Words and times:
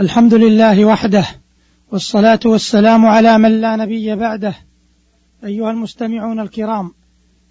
الحمد 0.00 0.34
لله 0.34 0.84
وحده 0.84 1.24
والصلاة 1.92 2.40
والسلام 2.44 3.06
على 3.06 3.38
من 3.38 3.60
لا 3.60 3.76
نبي 3.76 4.16
بعده. 4.16 4.54
أيها 5.44 5.70
المستمعون 5.70 6.40
الكرام 6.40 6.90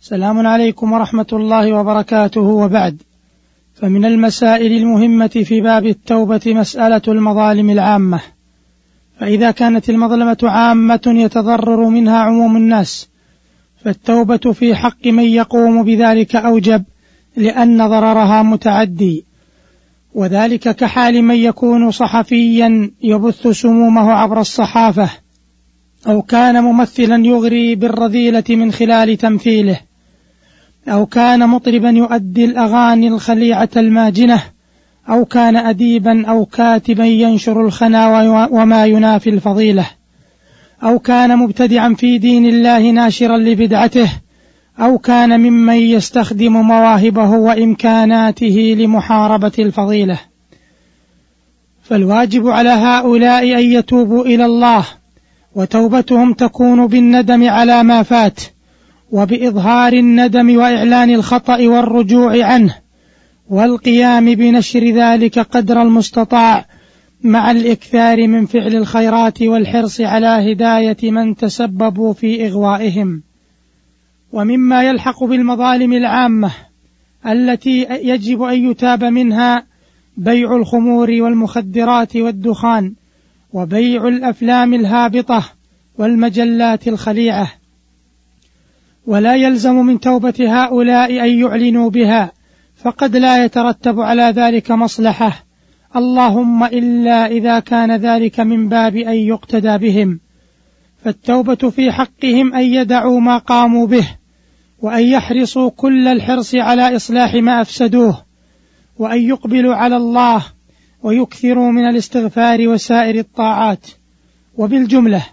سلام 0.02 0.48
عليكم 0.48 0.92
ورحمة 0.92 1.28
الله 1.34 1.74
وبركاته 1.74 2.42
وبعد. 2.42 3.02
فمن 3.76 4.06
المسائل 4.06 4.72
المهمة 4.72 5.28
في 5.28 5.62
باب 5.62 5.86
التوبة 5.86 6.42
مسألة 6.46 7.02
المظالم 7.08 7.70
العامة. 7.70 8.20
فإذا 9.20 9.52
كانت 9.52 9.90
المظلمة 9.90 10.38
عامة 10.44 11.02
يتضرر 11.08 11.90
منها 11.90 12.18
عموم 12.18 12.58
الناس 12.58 13.10
فالتوبة 13.84 14.52
في 14.54 14.76
حق 14.76 15.08
من 15.08 15.24
يقوم 15.24 15.84
بذلك 15.84 16.36
أوجب 16.36 16.84
لأن 17.38 17.78
ضررها 17.78 18.44
متعدي. 18.44 19.26
وذلك 20.14 20.76
كحال 20.76 21.22
من 21.22 21.36
يكون 21.36 21.92
صحفيا 21.92 22.92
يبث 23.04 23.48
سمومه 23.48 24.12
عبر 24.12 24.42
الصحافة 24.42 25.10
أو 26.08 26.22
كان 26.22 26.64
ممثلا 26.64 27.26
يغري 27.26 27.76
بالرذيلة 27.76 28.44
من 28.50 28.72
خلال 28.72 29.18
تمثيله 29.18 29.80
أو 30.88 31.06
كان 31.06 31.50
مطربا 31.50 31.90
يؤدي 31.90 32.46
الأغاني 32.46 33.08
الخليعة 33.08 33.70
الماجنة 33.78 34.44
أو 35.10 35.26
كان 35.26 35.56
أديبا 35.56 36.28
أو 36.28 36.46
كاتبا 36.46 37.06
ينشر 37.06 37.66
الخنا 37.66 38.22
وما 38.52 38.86
ينافي 38.86 39.30
الفضيلة 39.30 39.86
أو 40.84 41.00
كان 41.00 41.38
مبتدعا 41.38 41.94
في 41.94 42.18
دين 42.18 42.46
الله 42.46 42.92
ناشرا 42.92 43.38
لبدعته 43.38 44.12
أو 44.80 44.98
كان 44.98 45.40
ممن 45.40 45.76
يستخدم 45.76 46.54
مواهبه 46.54 47.30
وإمكاناته 47.30 48.76
لمحاربة 48.80 49.52
الفضيلة. 49.60 50.20
فالواجب 51.84 52.48
على 52.48 52.70
هؤلاء 52.70 53.44
أن 53.44 53.72
يتوبوا 53.72 54.26
إلى 54.26 54.46
الله 54.46 54.86
وتوبتهم 55.56 56.34
تكون 56.34 56.88
بالندم 56.88 57.50
على 57.50 57.84
ما 57.84 58.04
فات 58.04 58.40
وبإظهار 59.12 59.94
الندم 59.94 60.58
وإعلان 60.58 61.10
الخطأ 61.10 61.68
والرجوع 61.68 62.46
عنه 62.46 62.76
والقيام 63.50 64.26
بنشر 64.36 64.90
ذلك 64.90 65.40
قدر 65.40 65.82
المستطاع 65.82 66.66
مع 67.24 67.52
الإكثار 67.52 68.28
من 68.28 68.46
فعل 68.46 68.76
الخيرات 68.76 69.42
والحرص 69.42 70.02
على 70.02 70.52
هداية 70.52 71.12
من 71.12 71.36
تسببوا 71.36 72.14
في 72.14 72.48
إغوائهم. 72.48 73.24
ومما 74.34 74.84
يلحق 74.84 75.24
بالمظالم 75.24 75.94
العامة 75.94 76.52
التي 77.28 77.88
يجب 77.90 78.42
أن 78.42 78.72
يتاب 78.72 79.04
منها 79.04 79.66
بيع 80.18 80.56
الخمور 80.56 81.12
والمخدرات 81.12 82.16
والدخان 82.16 82.94
وبيع 83.54 84.08
الأفلام 84.08 84.74
الهابطة 84.74 85.44
والمجلات 85.98 86.88
الخليعة. 86.88 87.48
ولا 89.06 89.36
يلزم 89.36 89.76
من 89.76 90.00
توبة 90.00 90.34
هؤلاء 90.40 91.24
أن 91.24 91.40
يعلنوا 91.40 91.90
بها 91.90 92.32
فقد 92.76 93.16
لا 93.16 93.46
يترتب 93.46 94.00
على 94.00 94.24
ذلك 94.24 94.72
مصلحة. 94.72 95.46
اللهم 95.96 96.64
إلا 96.64 97.26
إذا 97.26 97.60
كان 97.60 97.96
ذلك 97.96 98.40
من 98.40 98.70
باب 98.70 98.96
أن 98.96 99.16
يقتدى 99.16 99.78
بهم. 99.78 100.20
فالتوبة 101.04 101.70
في 101.70 101.92
حقهم 101.92 102.54
أن 102.54 102.64
يدعوا 102.64 103.20
ما 103.20 103.38
قاموا 103.38 103.88
به. 103.88 104.23
وأن 104.84 105.04
يحرصوا 105.04 105.70
كل 105.70 106.08
الحرص 106.08 106.56
على 106.56 106.96
إصلاح 106.96 107.34
ما 107.34 107.62
أفسدوه 107.62 108.26
وأن 108.98 109.22
يقبلوا 109.22 109.76
على 109.76 109.98
الله 109.98 110.46
ويكثروا 111.04 111.72
من 111.72 111.90
الاستغفار 111.90 112.68
وسائر 112.68 113.20
الطاعات. 113.20 113.88
وبالجملة 114.58 115.26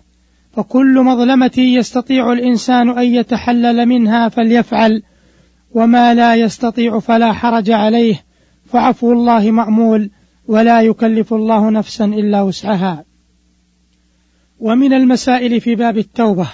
فكل 0.53 1.01
مظلمة 1.01 1.59
يستطيع 1.59 2.33
الإنسان 2.33 2.99
أن 2.99 3.05
يتحلل 3.05 3.87
منها 3.87 4.29
فليفعل 4.29 5.03
وما 5.71 6.15
لا 6.15 6.35
يستطيع 6.35 7.01
فلا 7.01 7.33
حرج 7.33 7.71
عليه 7.71 8.25
فعفو 8.67 9.13
الله 9.13 9.51
مأمول 9.51 10.11
ولا 10.47 10.83
يكلف 10.83 11.35
الله 11.35 11.71
نفسا 11.71 12.05
إلا 12.05 12.43
وسعها. 12.43 13.05
ومن 14.61 14.93
المسائل 14.93 15.61
في 15.61 15.75
باب 15.75 15.99
التوبة 15.99 16.49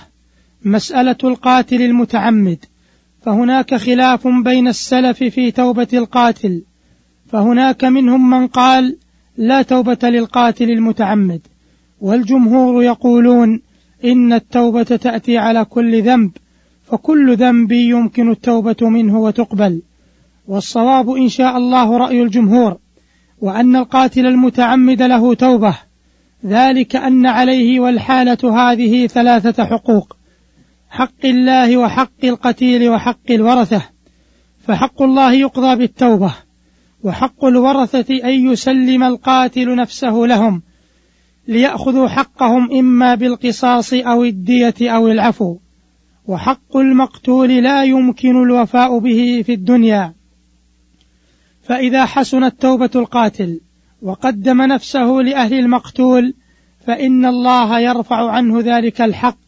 مسألة 0.65 1.19
القاتل 1.25 1.83
المتعمد. 1.83 2.65
فهناك 3.23 3.75
خلاف 3.75 4.29
بين 4.29 4.69
السلف 4.69 5.19
في 5.19 5.51
توبة 5.51 5.89
القاتل 5.93 6.63
فهناك 7.27 7.85
منهم 7.85 8.31
من 8.31 8.47
قال 8.47 8.97
لا 9.37 9.63
توبة 9.63 9.99
للقاتل 10.03 10.71
المتعمد 10.71 11.41
والجمهور 12.01 12.83
يقولون 12.83 13.61
إن 14.05 14.33
التوبة 14.33 14.83
تأتي 14.83 15.39
على 15.39 15.65
كل 15.65 16.03
ذنب 16.03 16.31
فكل 16.85 17.37
ذنب 17.37 17.73
يمكن 17.73 18.31
التوبة 18.31 18.89
منه 18.89 19.19
وتقبل 19.19 19.83
والصواب 20.49 21.11
إن 21.11 21.29
شاء 21.29 21.57
الله 21.57 21.97
رأي 21.97 22.23
الجمهور 22.23 22.77
وأن 23.41 23.77
القاتل 23.77 24.27
المتعمد 24.27 25.03
له 25.03 25.35
توبة 25.35 25.75
ذلك 26.45 26.97
أن 26.97 27.27
عليه 27.27 27.81
والحالة 27.81 28.39
هذه 28.59 29.07
ثلاثة 29.07 29.65
حقوق. 29.65 30.17
حق 30.97 31.25
الله 31.25 31.77
وحق 31.77 32.25
القتيل 32.25 32.89
وحق 32.89 33.31
الورثة 33.31 33.83
فحق 34.67 35.03
الله 35.03 35.33
يقضى 35.33 35.77
بالتوبة 35.77 36.35
وحق 37.03 37.45
الورثة 37.45 38.15
أن 38.25 38.53
يسلم 38.53 39.03
القاتل 39.03 39.75
نفسه 39.75 40.11
لهم 40.11 40.63
ليأخذوا 41.49 42.09
حقهم 42.09 42.73
إما 42.73 43.15
بالقصاص 43.15 43.93
أو 43.95 44.25
الدية 44.25 44.75
أو 44.81 45.09
العفو 45.09 45.59
وحق 46.27 46.77
المقتول 46.77 47.63
لا 47.63 47.85
يمكن 47.85 48.43
الوفاء 48.43 48.99
به 48.99 49.43
في 49.47 49.53
الدنيا. 49.53 50.15
فإذا 51.63 52.05
حسنت 52.05 52.63
توبة 52.63 52.91
القاتل 52.97 53.61
وقدم 54.03 54.63
نفسه 54.63 55.07
لأهل 55.07 55.55
المقتول 55.55 56.35
فإن 56.87 57.27
الله 57.27 57.81
يرفع 57.81 58.31
عنه 58.31 58.61
ذلك 58.61 59.01
الحق 59.01 59.46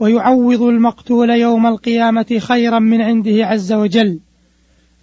ويعوض 0.00 0.62
المقتول 0.62 1.30
يوم 1.30 1.66
القيامة 1.66 2.38
خيرا 2.40 2.78
من 2.78 3.02
عنده 3.02 3.46
عز 3.46 3.72
وجل. 3.72 4.20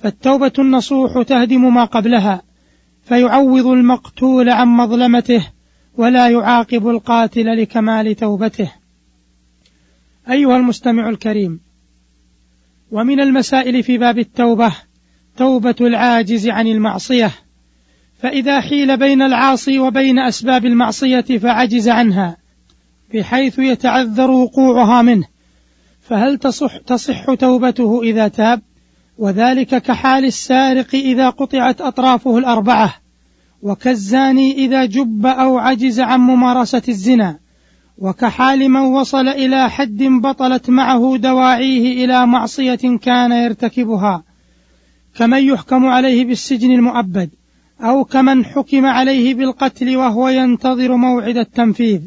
فالتوبة 0.03 0.53
النصوح 0.59 1.21
تهدم 1.21 1.73
ما 1.73 1.85
قبلها 1.85 2.41
فيعوض 3.03 3.67
المقتول 3.67 4.49
عن 4.49 4.67
مظلمته 4.67 5.47
ولا 5.97 6.29
يعاقب 6.29 6.87
القاتل 6.87 7.61
لكمال 7.61 8.15
توبته. 8.15 8.71
أيها 10.29 10.57
المستمع 10.57 11.09
الكريم 11.09 11.59
ومن 12.91 13.19
المسائل 13.19 13.83
في 13.83 13.97
باب 13.97 14.19
التوبة 14.19 14.73
توبة 15.37 15.75
العاجز 15.81 16.49
عن 16.49 16.67
المعصية. 16.67 17.31
فإذا 18.19 18.61
حيل 18.61 18.97
بين 18.97 19.21
العاصي 19.21 19.79
وبين 19.79 20.19
أسباب 20.19 20.65
المعصية 20.65 21.21
فعجز 21.21 21.89
عنها. 21.89 22.40
بحيث 23.13 23.59
يتعذر 23.59 24.31
وقوعها 24.31 25.01
منه. 25.01 25.25
فهل 26.01 26.37
تصح, 26.37 26.77
تصح 26.77 27.33
توبته 27.33 28.03
إذا 28.03 28.27
تاب؟ 28.27 28.61
وذلك 29.17 29.81
كحال 29.81 30.25
السارق 30.25 30.95
إذا 30.95 31.29
قطعت 31.29 31.81
أطرافه 31.81 32.37
الأربعة. 32.37 32.93
وكالزاني 33.61 34.51
إذا 34.51 34.85
جب 34.85 35.25
أو 35.25 35.57
عجز 35.57 35.99
عن 35.99 36.19
ممارسة 36.19 36.81
الزنا. 36.89 37.39
وكحال 37.97 38.69
من 38.69 38.81
وصل 38.81 39.27
إلى 39.27 39.69
حد 39.69 40.03
بطلت 40.03 40.69
معه 40.69 41.17
دواعيه 41.17 42.05
إلى 42.05 42.27
معصية 42.27 42.97
كان 43.01 43.31
يرتكبها. 43.31 44.23
كمن 45.15 45.43
يحكم 45.43 45.85
عليه 45.85 46.25
بالسجن 46.25 46.71
المؤبد. 46.71 47.29
أو 47.81 48.03
كمن 48.03 48.45
حكم 48.45 48.85
عليه 48.85 49.33
بالقتل 49.33 49.97
وهو 49.97 50.27
ينتظر 50.27 50.95
موعد 50.95 51.37
التنفيذ. 51.37 52.01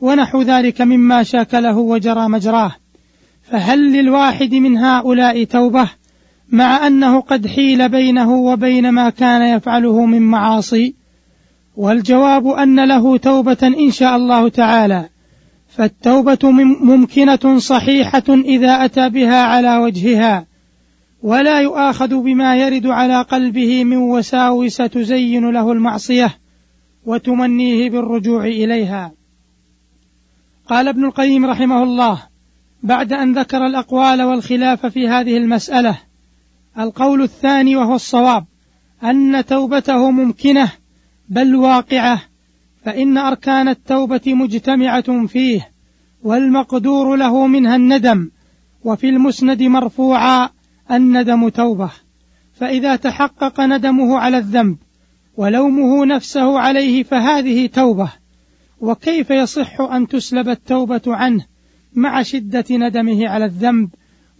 ونحو 0.00 0.42
ذلك 0.42 0.80
مما 0.80 1.22
شاكله 1.22 1.78
وجرى 1.78 2.28
مجراه. 2.28 2.72
فهل 3.42 3.92
للواحد 3.92 4.54
من 4.54 4.76
هؤلاء 4.76 5.44
توبة 5.44 5.88
مع 6.48 6.86
أنه 6.86 7.20
قد 7.20 7.46
حيل 7.46 7.88
بينه 7.88 8.32
وبين 8.34 8.90
ما 8.90 9.10
كان 9.10 9.56
يفعله 9.56 10.06
من 10.06 10.22
معاصي؟ 10.22 10.94
والجواب 11.76 12.46
أن 12.46 12.88
له 12.88 13.16
توبة 13.16 13.58
إن 13.62 13.90
شاء 13.90 14.16
الله 14.16 14.48
تعالى. 14.48 15.08
فالتوبة 15.68 16.38
ممكنة 16.82 17.58
صحيحة 17.58 18.24
إذا 18.28 18.84
أتى 18.84 19.08
بها 19.08 19.42
على 19.42 19.76
وجهها 19.76 20.46
ولا 21.22 21.60
يؤاخذ 21.60 22.22
بما 22.22 22.56
يرد 22.56 22.86
على 22.86 23.22
قلبه 23.22 23.84
من 23.84 23.96
وساوس 23.96 24.76
تزين 24.76 25.50
له 25.50 25.72
المعصية 25.72 26.34
وتمنيه 27.06 27.90
بالرجوع 27.90 28.44
إليها. 28.44 29.12
قال 30.68 30.88
ابن 30.88 31.04
القيم 31.04 31.46
رحمه 31.46 31.82
الله 31.82 32.22
بعد 32.82 33.12
أن 33.12 33.38
ذكر 33.38 33.66
الأقوال 33.66 34.22
والخلاف 34.22 34.86
في 34.86 35.08
هذه 35.08 35.36
المسألة 35.36 35.98
القول 36.78 37.22
الثاني 37.22 37.76
وهو 37.76 37.94
الصواب 37.94 38.44
أن 39.02 39.44
توبته 39.44 40.10
ممكنة 40.10 40.72
بل 41.28 41.56
واقعة 41.56 42.22
فإن 42.84 43.18
أركان 43.18 43.68
التوبة 43.68 44.20
مجتمعة 44.26 45.26
فيه 45.26 45.70
والمقدور 46.22 47.16
له 47.16 47.46
منها 47.46 47.76
الندم 47.76 48.30
وفي 48.84 49.08
المسند 49.08 49.62
مرفوعا 49.62 50.48
الندم 50.90 51.48
توبة. 51.48 51.90
فإذا 52.54 52.96
تحقق 52.96 53.60
ندمه 53.60 54.18
على 54.18 54.38
الذنب 54.38 54.76
ولومه 55.36 56.06
نفسه 56.06 56.58
عليه 56.58 57.02
فهذه 57.02 57.66
توبة. 57.66 58.12
وكيف 58.80 59.30
يصح 59.30 59.80
أن 59.80 60.06
تسلب 60.06 60.48
التوبة 60.48 61.02
عنه 61.06 61.44
مع 61.94 62.22
شدة 62.22 62.64
ندمه 62.70 63.28
على 63.28 63.44
الذنب 63.44 63.90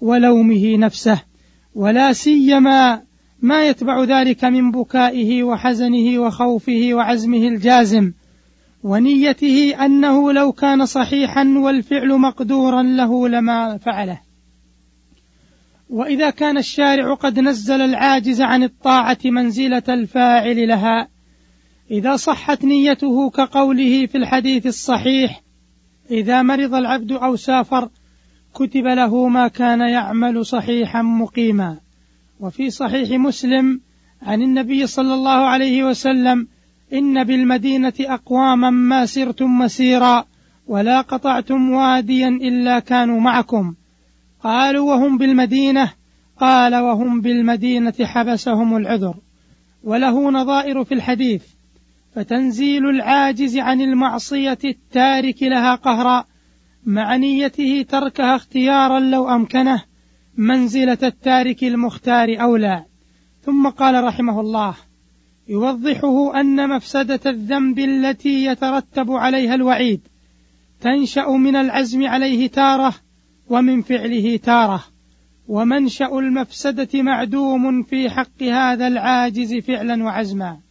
ولومه 0.01 0.77
نفسه؟ 0.77 1.23
ولا 1.75 2.13
سيما 2.13 3.03
ما 3.43 3.67
يتبع 3.69 4.05
ذلك 4.05 4.45
من 4.45 4.71
بكائه 4.71 5.43
وحزنه 5.43 6.19
وخوفه 6.19 6.89
وعزمه 6.93 7.49
الجازم. 7.49 8.13
ونيته 8.83 9.85
أنه 9.85 10.33
لو 10.33 10.53
كان 10.53 10.87
صحيحا 10.87 11.55
والفعل 11.57 12.09
مقدورا 12.19 12.83
له 12.83 13.29
لما 13.29 13.79
فعله. 13.79 14.21
وإذا 15.91 16.31
كان 16.31 16.59
الشارع 16.59 17.15
قد 17.15 17.41
نزل 17.41 17.81
العاجز 17.81 18.43
عن 18.43 18.63
الطاعة 18.63 19.19
منزلة 19.25 19.83
الفاعل 19.89 20.69
لها 20.69 21.09
إذا 21.91 22.17
صحت 22.17 22.65
نيته 22.65 23.31
كقوله 23.31 24.07
في 24.07 24.19
الحديث 24.19 24.67
الصحيح 24.67 25.43
إذا 26.11 26.43
مرض 26.43 26.75
العبد 26.75 27.13
أو 27.13 27.37
سافر 27.37 27.89
كتب 28.55 28.87
له 28.87 29.29
ما 29.29 29.49
كان 29.49 29.81
يعمل 29.81 30.47
صحيحا 30.47 31.03
مقيما. 31.03 31.79
وفي 32.41 32.71
صحيح 32.71 33.11
مسلم 33.11 33.81
عن 34.23 34.43
النبي 34.43 34.87
صلى 34.87 35.15
الله 35.15 35.31
عليه 35.31 35.85
وسلم 35.85 36.49
إن 36.93 37.25
بالمدينة 37.25 37.93
أقواما 38.01 38.71
ما 38.71 39.07
سرتم 39.07 39.59
مسيرا 39.59 40.25
ولا 40.67 41.01
قطعتم 41.01 41.71
واديا 41.71 42.29
إلا 42.29 42.79
كانوا 42.79 43.21
معكم. 43.21 43.75
قالوا 44.43 44.95
وهم 44.95 45.19
بالمدينة 45.19 45.93
قال 46.41 46.77
وهم 46.77 47.21
بالمدينة 47.21 47.95
حبسهم 48.01 48.77
العذر. 48.77 49.15
وله 49.85 50.31
نظائر 50.31 50.85
في 50.85 50.95
الحديث 50.95 51.56
فتنزيل 52.17 52.89
العاجز 52.89 53.59
عن 53.59 53.81
المعصية 53.81 54.59
التارك 54.65 55.43
لها 55.43 55.75
قهرا 55.75 56.25
مع 56.85 57.17
نيته 57.17 57.87
تركها 57.89 58.37
اختيارا 58.37 59.01
لو 59.01 59.29
أمكنه 59.29 59.83
منزلة 60.37 60.99
التارك 61.03 61.65
المختار 61.65 62.43
أولى. 62.43 62.85
ثم 63.43 63.69
قال 63.69 64.05
رحمه 64.05 64.41
الله 64.41 64.75
يوضحه 65.49 66.41
أن 66.41 66.69
مفسدة 66.69 67.21
الذنب 67.27 67.79
التي 67.79 68.45
يترتب 68.45 69.11
عليها 69.11 69.55
الوعيد 69.55 70.01
تنشأ 70.81 71.29
من 71.29 71.57
العزم 71.57 72.07
عليه 72.07 72.47
تارة 72.47 72.95
ومن 73.49 73.83
فعله 73.83 74.37
تارة 74.37 74.85
ومنشأ 75.49 76.19
المفسدة 76.19 77.03
معدوم 77.03 77.83
في 77.83 78.11
حق 78.11 78.43
هذا 78.43 78.87
العاجز 78.87 79.55
فعلا 79.55 80.05
وعزما. 80.05 80.66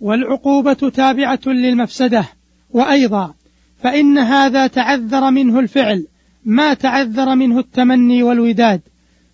والعقوبة 0.00 0.72
تابعة 0.72 1.40
للمفسدة. 1.46 2.24
وأيضا 2.70 3.34
فإن 3.82 4.18
هذا 4.18 4.66
تعذر 4.66 5.30
منه 5.30 5.60
الفعل 5.60 6.06
ما 6.44 6.74
تعذر 6.74 7.34
منه 7.34 7.58
التمني 7.58 8.22
والوداد. 8.22 8.80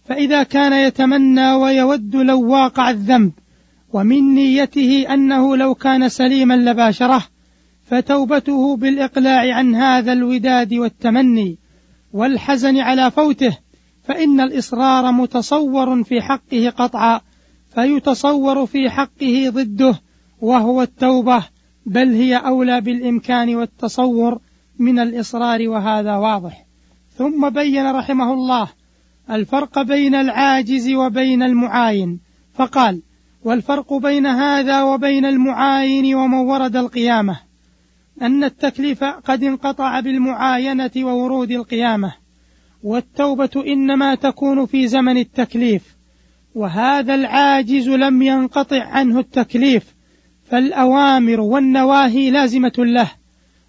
فإذا 0.04 0.42
كان 0.42 0.72
يتمنى 0.86 1.52
ويود 1.52 2.16
لو 2.16 2.48
واقع 2.50 2.90
الذنب 2.90 3.32
ومن 3.92 4.34
نيته 4.34 5.06
أنه 5.14 5.56
لو 5.56 5.74
كان 5.74 6.08
سليما 6.08 6.54
لباشره 6.54 7.24
فتوبته 7.84 8.76
بالإقلاع 8.76 9.54
عن 9.54 9.74
هذا 9.74 10.12
الوداد 10.12 10.74
والتمني. 10.74 11.58
والحزن 12.12 12.78
على 12.78 13.10
فوته 13.10 13.58
فإن 14.04 14.40
الإصرار 14.40 15.12
متصور 15.12 16.04
في 16.04 16.20
حقه 16.20 16.72
قطعا 16.76 17.20
فيتصور 17.74 18.66
في 18.66 18.90
حقه 18.90 19.46
ضده. 19.48 20.00
وهو 20.40 20.82
التوبة 20.82 21.44
بل 21.86 22.12
هي 22.14 22.36
أولى 22.36 22.80
بالإمكان 22.80 23.56
والتصور 23.56 24.38
من 24.78 24.98
الإصرار 24.98 25.68
وهذا 25.68 26.16
واضح. 26.16 26.66
ثم 27.16 27.50
بين 27.50 27.90
رحمه 27.90 28.32
الله 28.32 28.68
الفرق 29.30 29.82
بين 29.82 30.14
العاجز 30.14 30.90
وبين 30.90 31.42
المعاين 31.42 32.20
فقال 32.54 33.02
والفرق 33.44 33.94
بين 33.94 34.26
هذا 34.26 34.82
وبين 34.82 35.24
المعاين 35.24 36.14
ومن 36.14 36.38
ورد 36.38 36.76
القيامة 36.76 37.40
أن 38.22 38.44
التكليف 38.44 39.04
قد 39.04 39.44
انقطع 39.44 40.00
بالمعاينة 40.00 40.90
وورود 40.96 41.50
القيامة 41.50 42.14
والتوبة 42.82 43.64
إنما 43.66 44.14
تكون 44.14 44.66
في 44.66 44.88
زمن 44.88 45.18
التكليف 45.18 45.96
وهذا 46.54 47.14
العاجز 47.14 47.88
لم 47.88 48.22
ينقطع 48.22 48.82
عنه 48.84 49.18
التكليف 49.18 49.95
فالأوامر 50.50 51.40
والنواهي 51.40 52.30
لازمة 52.30 52.72
له 52.78 53.10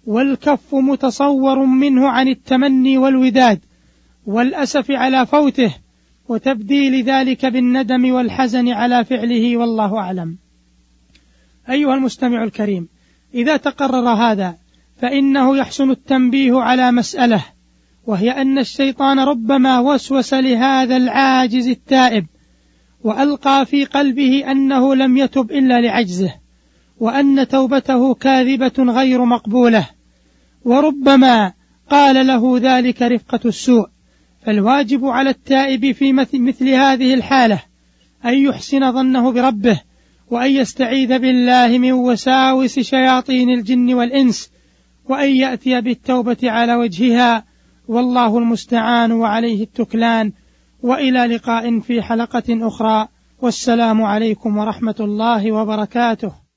والكف 0.06 0.74
متصور 0.74 1.64
منه 1.64 2.08
عن 2.08 2.28
التمني 2.28 2.98
والوداد 2.98 3.60
والأسف 4.26 4.90
على 4.90 5.26
فوته 5.26 5.74
وتبديل 6.28 7.04
ذلك 7.04 7.46
بالندم 7.46 8.12
والحزن 8.12 8.68
على 8.68 9.04
فعله 9.04 9.56
والله 9.56 9.98
أعلم. 9.98 10.38
أيها 11.70 11.94
المستمع 11.94 12.44
الكريم، 12.44 12.88
إذا 13.34 13.56
تقرر 13.56 14.08
هذا 14.08 14.56
فإنه 15.00 15.56
يحسن 15.56 15.90
التنبيه 15.90 16.60
على 16.60 16.92
مسألة 16.92 17.44
وهي 18.06 18.30
أن 18.30 18.58
الشيطان 18.58 19.18
ربما 19.18 19.80
وسوس 19.80 20.34
لهذا 20.34 20.96
العاجز 20.96 21.68
التائب 21.68 22.26
وألقى 23.04 23.66
في 23.66 23.84
قلبه 23.84 24.50
أنه 24.50 24.94
لم 24.94 25.16
يتب 25.16 25.50
إلا 25.50 25.80
لعجزه 25.80 26.34
وأن 27.00 27.48
توبته 27.48 28.14
كاذبة 28.14 28.92
غير 28.92 29.24
مقبولة. 29.24 29.86
وربما 30.64 31.52
قال 31.90 32.26
له 32.26 32.58
ذلك 32.58 33.02
رفقة 33.02 33.40
السوء. 33.44 33.88
فالواجب 34.46 35.04
على 35.04 35.30
التائب 35.30 35.92
في 35.92 36.12
مثل 36.34 36.68
هذه 36.68 37.14
الحالة 37.14 37.62
أن 38.24 38.34
يحسن 38.34 38.92
ظنه 38.92 39.32
بربه 39.32 39.80
وأن 40.30 40.50
يستعيذ 40.50 41.18
بالله 41.18 41.78
من 41.78 41.92
وساوس 41.92 42.78
شياطين 42.78 43.50
الجن 43.50 43.94
والإنس 43.94 44.50
وأن 45.08 45.36
يأتي 45.36 45.80
بالتوبة 45.80 46.36
على 46.42 46.74
وجهها. 46.74 47.44
والله 47.88 48.38
المستعان 48.38 49.12
وعليه 49.12 49.62
التكلان. 49.62 50.32
وإلى 50.82 51.26
لقاء 51.26 51.80
في 51.80 52.02
حلقة 52.02 52.44
أخرى. 52.48 53.08
والسلام 53.42 54.02
عليكم 54.02 54.56
ورحمة 54.56 54.94
الله 55.00 55.52
وبركاته. 55.52 56.47